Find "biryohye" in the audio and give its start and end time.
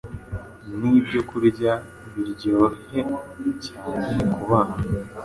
2.13-3.01